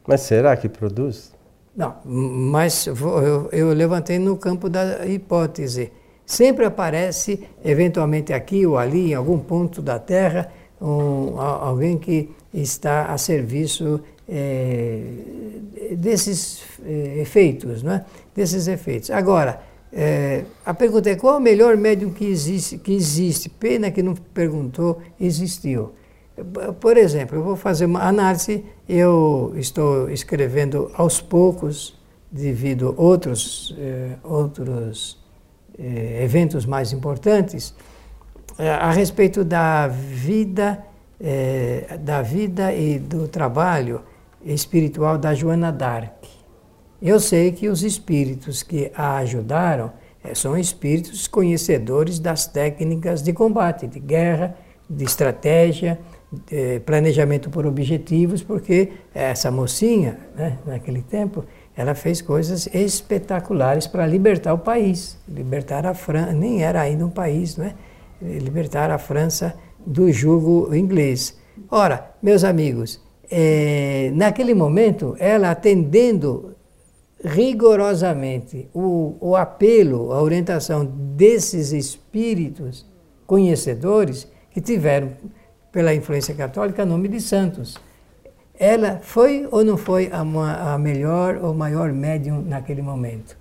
Mas 0.06 0.20
será 0.20 0.56
que 0.56 0.68
produz? 0.68 1.32
Não, 1.76 1.96
mas 2.04 2.86
eu, 2.86 3.48
eu 3.50 3.72
levantei 3.72 4.20
no 4.20 4.36
campo 4.36 4.68
da 4.68 5.04
hipótese. 5.04 5.90
Sempre 6.24 6.64
aparece, 6.64 7.42
eventualmente 7.64 8.32
aqui 8.32 8.64
ou 8.64 8.78
ali, 8.78 9.10
em 9.10 9.14
algum 9.14 9.40
ponto 9.40 9.82
da 9.82 9.98
Terra, 9.98 10.48
um, 10.80 11.40
alguém 11.40 11.98
que 11.98 12.30
está 12.54 13.06
a 13.06 13.18
serviço 13.18 14.00
é, 14.28 15.02
desses 15.92 16.62
é, 16.84 17.20
efeitos, 17.20 17.84
é? 17.84 18.04
desses 18.34 18.68
efeitos. 18.68 19.10
Agora, 19.10 19.60
é, 19.92 20.44
a 20.64 20.74
pergunta 20.74 21.08
é 21.08 21.16
qual 21.16 21.34
é 21.34 21.38
o 21.38 21.40
melhor 21.40 21.76
médium 21.76 22.10
que 22.10 22.24
existe, 22.24 22.78
que 22.78 22.92
existe? 22.92 23.48
Pena 23.48 23.90
que 23.90 24.02
não 24.02 24.14
perguntou, 24.14 25.00
existiu. 25.18 25.92
Por 26.80 26.98
exemplo, 26.98 27.38
eu 27.38 27.42
vou 27.42 27.56
fazer 27.56 27.86
uma 27.86 28.02
análise, 28.02 28.62
eu 28.86 29.54
estou 29.56 30.10
escrevendo 30.10 30.90
aos 30.94 31.18
poucos, 31.18 31.96
devido 32.30 32.94
a 32.96 33.00
outros, 33.00 33.74
eh, 33.78 34.16
outros 34.22 35.18
eh, 35.78 36.22
eventos 36.22 36.66
mais 36.66 36.92
importantes, 36.92 37.74
eh, 38.58 38.68
a 38.68 38.90
respeito 38.90 39.44
da 39.44 39.88
vida, 39.88 40.84
da 42.00 42.20
vida 42.20 42.74
e 42.74 42.98
do 42.98 43.26
trabalho 43.26 44.02
espiritual 44.46 45.18
da 45.18 45.34
Joana 45.34 45.70
d'Arc. 45.70 46.28
Eu 47.00 47.20
sei 47.20 47.52
que 47.52 47.68
os 47.68 47.82
espíritos 47.82 48.62
que 48.62 48.90
a 48.94 49.18
ajudaram 49.18 49.92
são 50.34 50.56
espíritos 50.56 51.28
conhecedores 51.28 52.18
das 52.18 52.46
técnicas 52.46 53.22
de 53.22 53.32
combate, 53.32 53.86
de 53.86 54.00
guerra, 54.00 54.56
de 54.88 55.04
estratégia, 55.04 55.98
de 56.32 56.80
planejamento 56.80 57.50
por 57.50 57.66
objetivos, 57.66 58.42
porque 58.42 58.92
essa 59.14 59.50
mocinha, 59.50 60.18
né, 60.34 60.58
naquele 60.66 61.02
tempo, 61.02 61.44
ela 61.76 61.94
fez 61.94 62.22
coisas 62.22 62.66
espetaculares 62.74 63.86
para 63.86 64.06
libertar 64.06 64.54
o 64.54 64.58
país, 64.58 65.18
libertar 65.28 65.86
a 65.86 65.94
França, 65.94 66.32
nem 66.32 66.62
era 66.62 66.80
ainda 66.80 67.04
um 67.04 67.10
país, 67.10 67.56
né? 67.56 67.74
libertar 68.20 68.90
a 68.90 68.98
França 68.98 69.54
do 69.84 70.10
jugo 70.10 70.74
inglês. 70.74 71.38
Ora, 71.70 72.14
meus 72.22 72.44
amigos, 72.44 73.00
é, 73.30 74.10
naquele 74.14 74.54
momento, 74.54 75.16
ela 75.18 75.50
atendendo 75.50 76.54
rigorosamente 77.24 78.68
o, 78.72 79.16
o 79.20 79.36
apelo, 79.36 80.12
a 80.12 80.22
orientação 80.22 80.84
desses 80.84 81.72
espíritos 81.72 82.86
conhecedores 83.26 84.28
que 84.50 84.60
tiveram, 84.60 85.12
pela 85.72 85.94
influência 85.94 86.34
católica, 86.34 86.86
nome 86.86 87.08
de 87.08 87.20
santos. 87.20 87.76
Ela 88.58 89.00
foi 89.02 89.46
ou 89.50 89.62
não 89.62 89.76
foi 89.76 90.10
a, 90.10 90.74
a 90.74 90.78
melhor 90.78 91.36
ou 91.42 91.52
maior 91.52 91.92
médium 91.92 92.40
naquele 92.40 92.80
momento? 92.80 93.36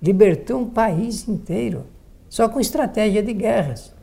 Libertou 0.00 0.60
um 0.60 0.70
país 0.70 1.28
inteiro, 1.28 1.84
só 2.28 2.48
com 2.48 2.58
estratégia 2.60 3.22
de 3.22 3.34
guerras. 3.34 3.94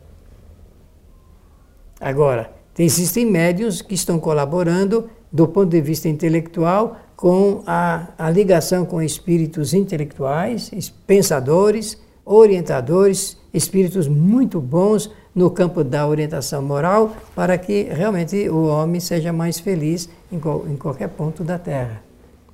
Agora, 2.00 2.52
existem 2.82 3.24
médios 3.24 3.80
que 3.80 3.94
estão 3.94 4.18
colaborando 4.18 5.08
do 5.30 5.48
ponto 5.48 5.70
de 5.70 5.80
vista 5.80 6.08
intelectual 6.08 6.96
com 7.16 7.62
a, 7.66 8.08
a 8.18 8.30
ligação 8.30 8.84
com 8.84 9.00
espíritos 9.00 9.72
intelectuais, 9.74 10.70
pensadores, 11.06 11.98
orientadores, 12.24 13.36
espíritos 13.52 14.08
muito 14.08 14.60
bons 14.60 15.10
no 15.34 15.50
campo 15.50 15.82
da 15.82 16.06
orientação 16.06 16.62
moral 16.62 17.16
para 17.34 17.58
que 17.58 17.84
realmente 17.84 18.48
o 18.48 18.66
homem 18.66 19.00
seja 19.00 19.32
mais 19.32 19.58
feliz 19.58 20.08
em, 20.30 20.36
em 20.36 20.76
qualquer 20.76 21.08
ponto 21.08 21.42
da 21.42 21.58
Terra. 21.58 22.02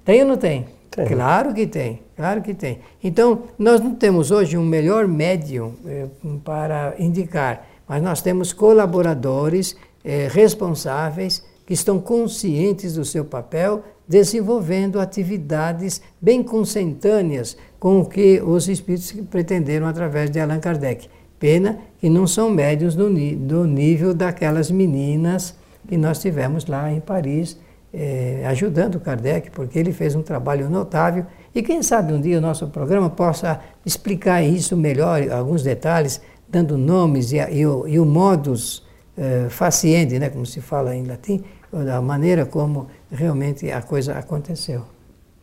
Tem 0.05 0.23
ou 0.23 0.29
não 0.29 0.37
tem? 0.37 0.67
tem? 0.91 1.07
Claro 1.07 1.53
que 1.55 1.67
tem, 1.67 2.03
claro 2.17 2.43
que 2.43 2.55
tem. 2.55 2.81
Então, 3.05 3.43
nós 3.59 3.81
não 3.81 3.95
temos 3.95 4.31
hoje 4.31 4.57
um 4.57 4.65
melhor 4.65 5.07
médium 5.07 5.75
eh, 5.87 6.07
para 6.43 6.95
indicar, 6.99 7.67
mas 7.87 8.03
nós 8.03 8.23
temos 8.23 8.53
colaboradores 8.53 9.77
eh, 10.05 10.29
responsáveis 10.31 11.43
que 11.67 11.75
estão 11.75 12.01
conscientes 12.01 12.95
do 12.95 13.05
seu 13.05 13.25
papel, 13.25 13.85
desenvolvendo 14.09 14.99
atividades 14.99 16.03
bem 16.21 16.43
consentâneas 16.43 17.57
com 17.79 18.01
o 18.01 18.07
que 18.07 18.41
os 18.41 18.69
espíritos 18.69 19.13
pretenderam 19.31 19.87
através 19.87 20.31
de 20.31 20.41
Allan 20.41 20.59
Kardec. 20.59 21.09
Pena 21.39 21.79
que 22.01 22.11
não 22.11 22.27
são 22.27 22.51
médios 22.51 22.97
do, 22.97 23.09
do 23.37 23.65
nível 23.67 24.13
daquelas 24.13 24.71
meninas 24.71 25.55
que 25.87 25.97
nós 25.97 26.19
tivemos 26.19 26.67
lá 26.67 26.93
em 26.93 26.99
Paris, 26.99 27.57
eh, 27.95 28.43
ajudando 28.47 28.99
Kardec, 28.99 29.51
porque 29.53 29.79
ele 29.79 29.93
fez 29.93 30.17
um 30.17 30.23
trabalho 30.23 30.69
notável. 30.69 31.25
E 31.55 31.63
quem 31.63 31.83
sabe 31.83 32.13
um 32.13 32.21
dia 32.21 32.39
o 32.39 32.41
nosso 32.41 32.67
programa 32.67 33.11
possa 33.11 33.61
explicar 33.87 34.43
isso 34.43 34.77
melhor, 34.77 35.31
alguns 35.31 35.63
detalhes, 35.63 36.21
dando 36.49 36.77
nomes 36.77 37.33
e, 37.33 37.37
e, 37.37 37.61
e 37.61 37.99
o 37.99 38.05
modus 38.05 38.85
eh, 39.17 39.49
faciente, 39.51 40.19
né, 40.19 40.31
como 40.31 40.47
se 40.47 40.61
fala 40.61 40.95
em 40.95 41.05
latim, 41.05 41.43
da 41.73 42.01
maneira 42.01 42.45
como 42.45 42.89
realmente 43.11 43.71
a 43.71 43.83
coisa 43.83 44.15
aconteceu. 44.15 44.83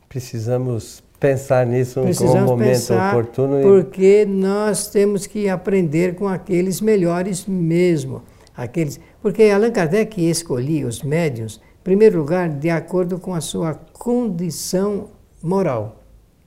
Precisamos 0.09 1.03
pensar 1.19 1.65
nisso 1.65 2.01
Precisamos 2.01 2.49
como 2.49 2.57
momento 2.57 2.93
oportuno. 2.93 3.61
Porque 3.61 4.25
nós 4.25 4.87
temos 4.87 5.25
que 5.25 5.49
aprender 5.49 6.15
com 6.15 6.27
aqueles 6.27 6.81
melhores 6.81 7.45
mesmo. 7.45 8.23
Aqueles, 8.55 8.99
porque 9.21 9.43
Allan 9.43 9.71
Kardec 9.71 10.19
escolhia 10.29 10.87
os 10.87 11.03
médiums, 11.03 11.61
em 11.79 11.83
primeiro 11.83 12.17
lugar, 12.17 12.49
de 12.49 12.69
acordo 12.69 13.19
com 13.19 13.33
a 13.33 13.41
sua 13.41 13.73
condição 13.73 15.09
moral. 15.41 16.01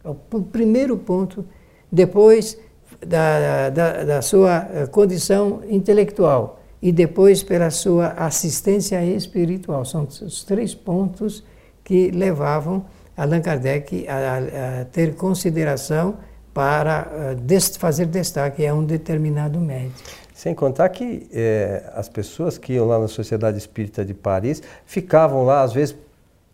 É 0.05 0.09
o 0.09 0.15
primeiro 0.15 0.97
ponto. 0.97 1.45
Depois, 1.91 2.59
da, 3.05 3.71
da, 3.71 4.05
da 4.05 4.23
sua 4.23 4.69
eh, 4.73 4.87
condição 4.87 5.62
intelectual. 5.69 6.60
E 6.82 6.90
depois, 6.92 7.42
pela 7.42 7.70
sua 7.70 8.08
assistência 8.16 9.04
espiritual. 9.04 9.84
São 9.84 10.04
os 10.04 10.44
três 10.44 10.75
pontos 10.75 11.44
que 11.84 12.10
levavam 12.10 12.84
Allan 13.16 13.40
Kardec 13.40 14.06
a, 14.08 14.80
a 14.80 14.84
ter 14.87 15.14
consideração 15.14 16.16
para 16.54 17.06
uh, 17.37 17.78
fazer 17.78 18.06
destaque 18.06 18.66
a 18.66 18.75
um 18.75 18.84
determinado 18.84 19.60
médico. 19.60 19.99
Sem 20.34 20.54
contar 20.54 20.88
que 20.88 21.28
é, 21.32 21.92
as 21.94 22.08
pessoas 22.08 22.56
que 22.56 22.72
iam 22.72 22.87
lá 22.87 22.99
na 22.99 23.08
Sociedade 23.08 23.58
Espírita 23.58 24.02
de 24.02 24.14
Paris 24.14 24.62
ficavam 24.87 25.44
lá, 25.44 25.62
às 25.62 25.75
vezes, 25.75 25.94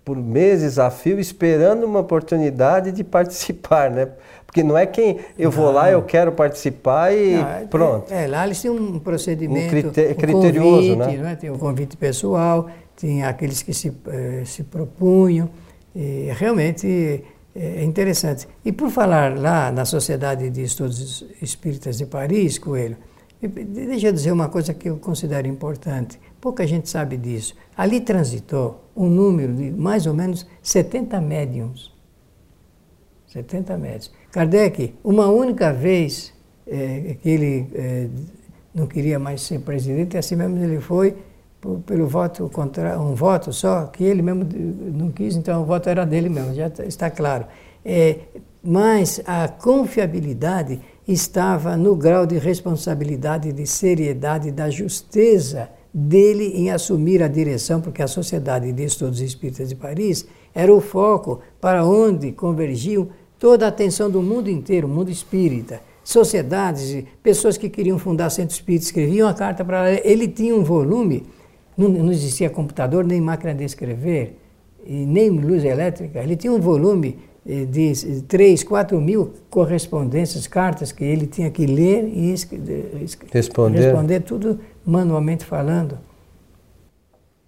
por 0.07 0.17
meses 0.17 0.79
a 0.79 0.89
fio, 0.89 1.19
esperando 1.19 1.83
uma 1.85 1.99
oportunidade 1.99 2.93
de 2.93 3.03
participar, 3.05 3.91
né? 3.91 4.09
Porque 4.47 4.63
não 4.63 4.79
é 4.79 4.87
quem 4.87 5.19
eu 5.37 5.51
vou 5.51 5.67
não. 5.67 5.73
lá, 5.73 5.91
eu 5.91 6.01
quero 6.01 6.31
participar 6.31 7.13
e 7.13 7.33
não, 7.33 7.49
é, 7.49 7.67
pronto. 7.67 8.15
É, 8.15 8.29
lá 8.29 8.47
eles 8.47 8.61
tinham 8.61 8.77
um 8.77 9.01
procedimento 9.01 9.75
um 9.75 10.15
criterioso, 10.15 10.93
um 10.93 10.99
convite, 10.99 11.17
né? 11.17 11.23
né? 11.25 11.35
Tem 11.37 11.51
o 11.51 11.59
convite 11.59 11.97
pessoal, 11.97 12.71
tinha 12.97 13.29
aqueles 13.29 13.63
que 13.63 13.75
se, 13.75 13.93
eh, 14.07 14.43
se 14.47 14.63
propunham. 14.63 15.51
E 15.93 16.31
realmente 16.39 17.25
é 17.55 17.83
interessante. 17.83 18.47
E 18.65 18.71
por 18.71 18.91
falar 18.91 19.37
lá 19.37 19.73
na 19.73 19.85
Sociedade 19.85 20.49
de 20.51 20.63
Estudos 20.63 21.27
Espíritas 21.43 21.99
de 21.99 22.07
Paris, 22.07 22.59
Coelho, 22.59 22.97
deixa 23.43 24.07
eu 24.07 24.13
dizer 24.13 24.31
uma 24.31 24.49
coisa 24.49 24.73
que 24.73 24.89
eu 24.89 24.99
considero 24.99 25.49
importante. 25.49 26.21
Pouca 26.47 26.65
gente 26.65 26.89
sabe 26.89 27.17
disso. 27.17 27.57
Ali 27.77 28.01
transitou 28.01 28.85
um 28.97 29.09
número 29.09 29.53
de 29.53 29.69
mais 29.73 30.07
ou 30.07 30.15
menos 30.15 30.47
70 30.63 31.21
médiums. 31.21 31.93
70 33.27 33.77
médiums. 33.77 34.13
Kardec, 34.31 34.95
uma 35.03 35.27
única 35.27 35.73
vez 35.73 36.33
é, 36.65 37.17
que 37.21 37.29
ele 37.29 37.67
é, 37.75 38.07
não 38.73 38.87
queria 38.87 39.19
mais 39.19 39.41
ser 39.43 39.59
presidente, 39.59 40.17
assim 40.17 40.37
mesmo 40.37 40.57
ele 40.63 40.81
foi, 40.81 41.17
pelo 41.85 42.07
voto 42.07 42.49
contra 42.49 42.97
um 42.97 43.13
voto 43.13 43.53
só, 43.53 43.87
que 43.87 44.05
ele 44.05 44.23
mesmo 44.23 44.47
não 44.95 45.11
quis, 45.11 45.35
então 45.35 45.63
o 45.63 45.65
voto 45.65 45.89
era 45.89 46.07
dele 46.07 46.29
mesmo, 46.29 46.55
já 46.55 46.69
está 46.87 47.11
claro. 47.11 47.47
É, 47.85 48.21
mas 48.63 49.21
a 49.27 49.49
confiabilidade 49.49 50.81
estava 51.09 51.77
no 51.77 51.97
grau 51.97 52.25
de 52.25 52.39
responsabilidade, 52.39 53.53
de 53.53 53.67
seriedade, 53.67 54.53
da 54.53 54.71
justeza 54.71 55.75
dele 55.99 56.53
em 56.55 56.71
assumir 56.71 57.23
a 57.23 57.29
direção, 57.29 57.81
porque 57.81 58.03
a 58.03 58.07
Sociedade 58.07 58.71
de 58.71 58.85
Estudos 58.85 59.23
Espíritas 59.23 59.71
de 59.71 59.75
Paris 59.75 60.27
era 60.55 60.71
o 60.71 60.79
foco 60.79 61.41
para 61.59 61.87
onde 61.87 62.33
convergiam 62.33 63.09
toda 63.39 63.65
a 63.65 63.69
atenção 63.69 64.11
do 64.11 64.21
mundo 64.21 64.51
inteiro, 64.51 64.87
o 64.87 64.91
mundo 64.91 65.11
espírita. 65.11 65.81
Sociedades, 66.05 67.03
pessoas 67.23 67.57
que 67.57 67.71
queriam 67.71 67.99
fundar 67.99 68.29
centro 68.29 68.55
espírita 68.55 68.85
escreviam 68.85 69.27
a 69.27 69.33
carta 69.33 69.65
para 69.65 69.91
ele. 69.91 70.03
Ele 70.05 70.29
tinha 70.29 70.55
um 70.55 70.63
volume 70.63 71.25
não, 71.77 71.89
não 71.89 72.13
existia 72.13 72.51
computador, 72.51 73.03
nem 73.05 73.21
máquina 73.21 73.55
de 73.55 73.65
escrever, 73.65 74.39
e 74.85 75.07
nem 75.07 75.31
luz 75.31 75.65
elétrica. 75.65 76.23
Ele 76.23 76.37
tinha 76.37 76.53
um 76.53 76.61
volume 76.61 77.19
eh, 77.47 77.65
de 77.65 78.23
3, 78.23 78.63
4 78.65 79.01
mil 79.01 79.33
correspondências, 79.51 80.47
cartas 80.47 80.93
que 80.93 81.05
ele 81.05 81.27
tinha 81.27 81.51
que 81.51 81.67
ler 81.67 82.05
e 82.05 82.31
responder, 82.31 82.91
responder 83.83 84.21
tudo 84.21 84.59
manualmente 84.87 85.45
falando. 85.45 85.99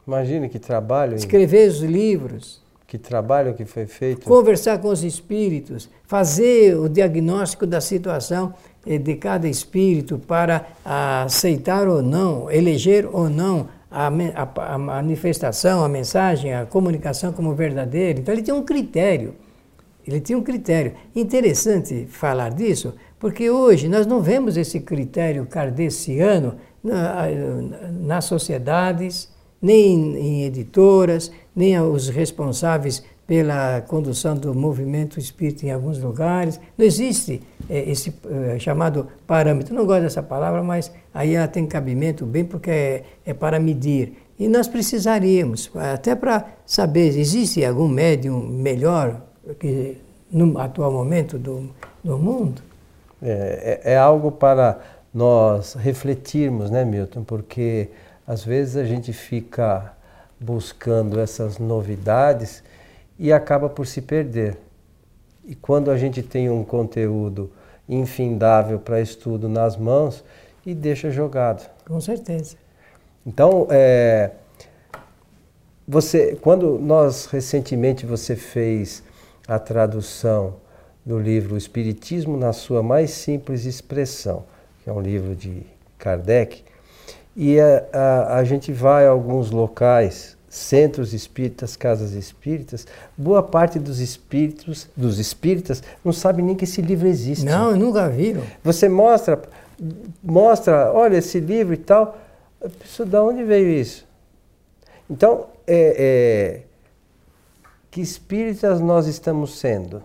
Imagine 0.07 0.48
que 0.48 0.59
trabalho. 0.59 1.14
Escrever 1.14 1.68
os 1.68 1.81
livros. 1.81 2.66
Que 2.87 2.96
trabalho 2.96 3.53
que 3.53 3.66
foi 3.66 3.85
feito. 3.85 4.24
Conversar 4.24 4.79
com 4.79 4.88
os 4.88 5.05
espíritos, 5.05 5.90
fazer 6.07 6.74
o 6.74 6.88
diagnóstico 6.88 7.66
da 7.66 7.83
situação 7.83 8.55
eh, 8.87 8.96
de 8.96 9.14
cada 9.16 9.46
espírito 9.46 10.18
para 10.18 10.66
aceitar 10.83 11.87
ou 11.87 12.03
não, 12.03 12.51
eleger 12.51 13.07
ou 13.12 13.29
não 13.29 13.68
a, 13.90 14.07
a, 14.09 14.74
a, 14.74 14.79
manifestação, 14.79 15.85
a 15.85 15.88
mensagem, 15.88 16.55
a 16.55 16.64
comunicação 16.64 17.31
como 17.31 17.55
verdadeira. 17.55 18.18
Então 18.18 18.35
ele 18.35 18.42
tinha 18.42 18.57
um 18.57 18.64
critério. 18.64 19.35
Ele 20.07 20.20
tinha 20.20 20.38
um 20.38 20.42
critério. 20.42 20.94
Interessante 21.14 22.07
falar 22.09 22.48
disso, 22.51 22.94
porque 23.18 23.51
hoje 23.51 23.87
nós 23.87 24.07
não 24.07 24.22
vemos 24.22 24.57
esse 24.57 24.81
critério 24.81 25.44
kardeciano 25.44 26.55
na, 26.88 27.27
nas 28.01 28.24
sociedades, 28.24 29.29
nem 29.61 30.16
em 30.16 30.44
editoras, 30.44 31.31
nem 31.55 31.79
os 31.81 32.09
responsáveis 32.09 33.03
pela 33.27 33.83
condução 33.83 34.35
do 34.35 34.55
movimento 34.55 35.18
espírita 35.18 35.66
em 35.66 35.70
alguns 35.70 35.98
lugares. 35.98 36.59
Não 36.79 36.87
existe 36.87 37.42
é, 37.68 37.90
esse 37.90 38.14
é, 38.31 38.59
chamado 38.59 39.07
parâmetro. 39.27 39.74
Não 39.74 39.85
gosto 39.85 40.03
dessa 40.03 40.22
palavra, 40.22 40.62
mas 40.62 40.90
aí 41.12 41.35
ela 41.35 41.46
tem 41.46 41.66
cabimento 41.66 42.24
bem 42.24 42.44
porque 42.44 42.70
é, 42.70 43.05
é 43.27 43.35
para 43.35 43.61
medir. 43.61 44.14
E 44.38 44.48
nós 44.48 44.66
precisaríamos, 44.66 45.70
até 45.74 46.14
para 46.14 46.46
saber, 46.64 47.18
existe 47.18 47.62
algum 47.64 47.88
médium 47.88 48.40
melhor 48.40 49.20
que 49.59 49.98
no 50.31 50.59
atual 50.59 50.92
momento 50.92 51.38
do, 51.38 51.68
do 52.03 52.16
mundo? 52.16 52.62
É, 53.20 53.81
é, 53.85 53.92
é 53.92 53.98
algo 53.98 54.31
para 54.31 54.79
nós 55.12 55.74
refletirmos, 55.74 56.70
né, 56.70 56.84
Milton? 56.84 57.24
Porque 57.24 57.88
às 58.26 58.44
vezes 58.44 58.76
a 58.76 58.84
gente 58.84 59.12
fica 59.12 59.92
buscando 60.38 61.18
essas 61.18 61.58
novidades 61.58 62.62
e 63.18 63.32
acaba 63.32 63.68
por 63.68 63.86
se 63.86 64.02
perder. 64.02 64.56
E 65.44 65.54
quando 65.54 65.90
a 65.90 65.96
gente 65.96 66.22
tem 66.22 66.50
um 66.50 66.62
conteúdo 66.62 67.50
infindável 67.88 68.78
para 68.78 69.00
estudo 69.00 69.48
nas 69.48 69.76
mãos 69.76 70.22
e 70.64 70.74
deixa 70.74 71.10
jogado. 71.10 71.68
Com 71.86 72.00
certeza. 72.00 72.56
Então, 73.26 73.66
é, 73.70 74.30
você, 75.86 76.36
quando 76.42 76.78
nós 76.78 77.24
recentemente 77.26 78.04
você 78.04 78.36
fez 78.36 79.02
a 79.46 79.58
tradução 79.58 80.56
do 81.04 81.18
livro 81.18 81.56
Espiritismo 81.56 82.36
na 82.36 82.52
sua 82.52 82.82
mais 82.82 83.10
simples 83.10 83.64
expressão, 83.64 84.44
que 84.88 84.90
é 84.90 84.92
um 84.94 85.03
livro 85.03 85.37
de 85.37 85.66
Kardec, 85.98 86.64
e 87.37 87.61
a, 87.61 87.85
a, 87.92 88.37
a 88.38 88.44
gente 88.44 88.72
vai 88.72 89.07
a 89.07 89.11
alguns 89.11 89.51
locais 89.51 90.35
centros 90.48 91.12
espíritas, 91.12 91.77
casas 91.77 92.12
espíritas, 92.12 92.87
boa 93.14 93.42
parte 93.42 93.79
dos 93.79 94.01
espíritos, 94.01 94.88
dos 94.96 95.18
espíritas 95.18 95.83
não 96.03 96.11
sabe 96.11 96.40
nem 96.40 96.57
que 96.57 96.64
esse 96.64 96.81
livro 96.81 97.07
existe. 97.07 97.44
Não, 97.44 97.77
nunca 97.77 98.09
viram. 98.09 98.42
Você 98.64 98.88
mostra, 98.88 99.42
mostra, 100.22 100.90
olha 100.90 101.18
esse 101.18 101.38
livro 101.38 101.74
e 101.74 101.77
tal, 101.77 102.18
a 102.64 102.70
pessoa, 102.70 103.07
de 103.07 103.16
onde 103.16 103.44
veio 103.44 103.68
isso? 103.68 104.07
Então, 105.11 105.48
é, 105.66 105.96
é, 105.98 106.62
que 107.90 108.01
espíritas 108.01 108.81
nós 108.81 109.07
estamos 109.07 109.59
sendo? 109.59 110.03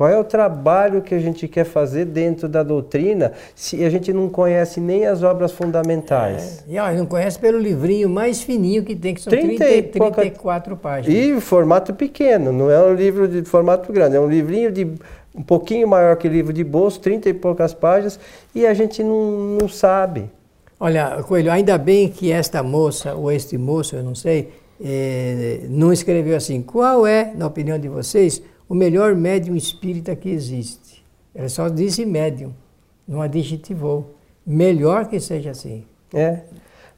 Qual 0.00 0.08
é 0.08 0.18
o 0.18 0.24
trabalho 0.24 1.02
que 1.02 1.14
a 1.14 1.18
gente 1.18 1.46
quer 1.46 1.64
fazer 1.64 2.06
dentro 2.06 2.48
da 2.48 2.62
doutrina 2.62 3.34
se 3.54 3.84
a 3.84 3.90
gente 3.90 4.14
não 4.14 4.30
conhece 4.30 4.80
nem 4.80 5.04
as 5.04 5.22
obras 5.22 5.52
fundamentais? 5.52 6.64
É, 6.66 6.72
e 6.72 6.78
ó, 6.78 6.90
não 6.90 7.04
conhece 7.04 7.38
pelo 7.38 7.58
livrinho 7.58 8.08
mais 8.08 8.40
fininho 8.42 8.82
que 8.82 8.96
tem, 8.96 9.12
que 9.12 9.20
são 9.20 9.30
30, 9.30 9.62
30 9.62 9.90
34 9.92 10.74
páginas. 10.78 11.14
E 11.14 11.38
formato 11.42 11.92
pequeno, 11.92 12.50
não 12.50 12.70
é 12.70 12.80
um 12.82 12.94
livro 12.94 13.28
de 13.28 13.44
formato 13.44 13.92
grande, 13.92 14.16
é 14.16 14.20
um 14.20 14.26
livrinho 14.26 14.72
de 14.72 14.90
um 15.34 15.42
pouquinho 15.42 15.86
maior 15.86 16.16
que 16.16 16.30
livro 16.30 16.54
de 16.54 16.64
bolso, 16.64 16.98
30 16.98 17.28
e 17.28 17.34
poucas 17.34 17.74
páginas, 17.74 18.18
e 18.54 18.66
a 18.66 18.72
gente 18.72 19.02
não, 19.02 19.58
não 19.60 19.68
sabe. 19.68 20.30
Olha, 20.80 21.22
Coelho, 21.24 21.52
ainda 21.52 21.76
bem 21.76 22.08
que 22.08 22.32
esta 22.32 22.62
moça, 22.62 23.14
ou 23.14 23.30
este 23.30 23.58
moço, 23.58 23.96
eu 23.96 24.02
não 24.02 24.14
sei, 24.14 24.48
é, 24.82 25.60
não 25.68 25.92
escreveu 25.92 26.38
assim. 26.38 26.62
Qual 26.62 27.06
é, 27.06 27.34
na 27.36 27.46
opinião 27.46 27.78
de 27.78 27.86
vocês, 27.86 28.42
o 28.70 28.74
melhor 28.74 29.16
médium 29.16 29.56
espírita 29.56 30.14
que 30.14 30.30
existe. 30.30 31.04
Ela 31.34 31.48
só 31.48 31.68
disse 31.68 32.06
médium, 32.06 32.54
não 33.06 33.20
adjetivou. 33.20 34.14
Melhor 34.46 35.06
que 35.06 35.18
seja 35.18 35.50
assim. 35.50 35.84
É, 36.14 36.42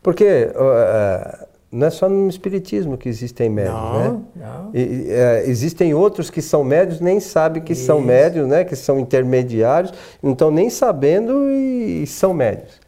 porque 0.02 0.50
uh, 0.54 1.46
não 1.70 1.86
é 1.86 1.90
só 1.90 2.10
no 2.10 2.28
Espiritismo 2.28 2.98
que 2.98 3.08
existem 3.08 3.48
médios, 3.48 3.74
não, 3.74 3.98
né? 3.98 4.20
Não. 4.36 4.70
E, 4.74 5.10
é, 5.10 5.44
existem 5.46 5.94
outros 5.94 6.28
que 6.28 6.42
são 6.42 6.62
médios, 6.62 7.00
nem 7.00 7.18
sabem 7.20 7.62
que 7.62 7.72
Isso. 7.72 7.86
são 7.86 8.02
médios, 8.02 8.46
né? 8.46 8.64
Que 8.64 8.76
são 8.76 9.00
intermediários, 9.00 9.94
não 10.22 10.32
estão 10.32 10.50
nem 10.50 10.68
sabendo 10.68 11.50
e, 11.50 12.02
e 12.02 12.06
são 12.06 12.34
médios. 12.34 12.78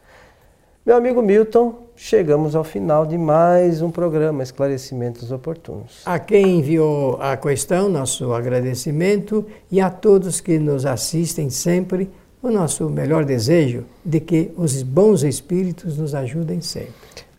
Meu 0.85 0.95
amigo 0.95 1.23
Milton, 1.23 1.84
chegamos 1.95 2.55
ao 2.55 2.63
final 2.63 3.05
de 3.05 3.17
mais 3.17 3.81
um 3.81 3.89
programa 3.89 4.43
Esclarecimentos 4.43 5.31
Oportunos. 5.31 6.01
A 6.05 6.19
quem 6.19 6.59
enviou 6.59 7.17
a 7.21 7.37
questão, 7.37 7.87
nosso 7.87 8.33
agradecimento 8.33 9.45
e 9.71 9.79
a 9.79 9.89
todos 9.89 10.41
que 10.41 10.59
nos 10.59 10.85
assistem 10.85 11.49
sempre, 11.49 12.09
o 12.41 12.51
nosso 12.51 12.89
melhor 12.89 13.25
desejo 13.25 13.85
de 14.03 14.19
que 14.19 14.51
os 14.55 14.83
bons 14.83 15.23
espíritos 15.23 15.97
nos 15.97 16.13
ajudem 16.13 16.61
sempre. 16.61 16.93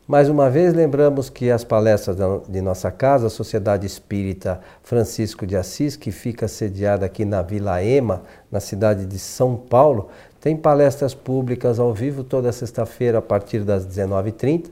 Mais 0.09 0.29
uma 0.29 0.49
vez, 0.49 0.73
lembramos 0.73 1.29
que 1.29 1.51
as 1.51 1.65
palestras 1.65 2.17
de 2.49 2.61
nossa 2.61 2.93
casa, 2.93 3.27
a 3.27 3.31
Sociedade 3.31 3.87
Espírita 3.87 4.61
Francisco 4.81 5.45
de 5.45 5.57
Assis, 5.57 5.97
que 5.97 6.13
fica 6.13 6.47
sediada 6.47 7.05
aqui 7.05 7.25
na 7.25 7.43
Vila 7.43 7.83
Ema, 7.83 8.23
na 8.51 8.61
cidade 8.61 9.05
de 9.05 9.19
São 9.19 9.57
Paulo, 9.57 10.09
tem 10.47 10.57
palestras 10.57 11.13
públicas 11.13 11.81
ao 11.81 11.93
vivo 11.93 12.23
toda 12.23 12.53
sexta-feira 12.53 13.19
a 13.19 13.21
partir 13.21 13.65
das 13.65 13.85
19h30. 13.85 14.71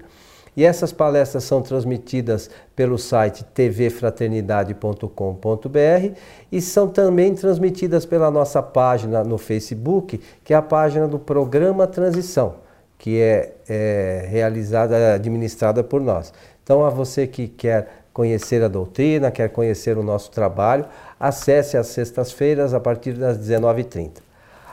E 0.56 0.64
essas 0.64 0.92
palestras 0.92 1.42
são 1.42 1.60
transmitidas 1.60 2.48
pelo 2.76 2.96
site 2.96 3.42
tvfraternidade.com.br 3.42 6.16
e 6.52 6.60
são 6.60 6.86
também 6.86 7.34
transmitidas 7.34 8.06
pela 8.06 8.30
nossa 8.30 8.62
página 8.62 9.24
no 9.24 9.36
Facebook, 9.36 10.20
que 10.44 10.54
é 10.54 10.56
a 10.56 10.62
página 10.62 11.08
do 11.08 11.18
programa 11.18 11.88
Transição, 11.88 12.54
que 12.96 13.20
é, 13.20 13.56
é 13.68 14.28
realizada, 14.30 15.14
administrada 15.14 15.82
por 15.82 16.00
nós. 16.00 16.32
Então, 16.62 16.84
a 16.84 16.88
você 16.88 17.26
que 17.26 17.48
quer 17.48 18.04
conhecer 18.12 18.62
a 18.62 18.68
doutrina, 18.68 19.32
quer 19.32 19.48
conhecer 19.48 19.98
o 19.98 20.04
nosso 20.04 20.30
trabalho, 20.30 20.86
acesse 21.18 21.76
às 21.76 21.88
sextas-feiras 21.88 22.72
a 22.72 22.78
partir 22.78 23.14
das 23.14 23.36
19h30. 23.36 24.22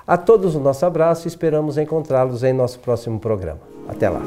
A 0.05 0.17
todos 0.17 0.55
o 0.55 0.59
nosso 0.59 0.85
abraço 0.85 1.27
e 1.27 1.29
esperamos 1.29 1.77
encontrá-los 1.77 2.43
em 2.43 2.53
nosso 2.53 2.79
próximo 2.79 3.19
programa. 3.19 3.59
Até 3.87 4.09
lá! 4.09 4.21